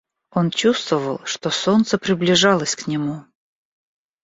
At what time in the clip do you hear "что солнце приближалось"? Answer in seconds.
1.25-2.75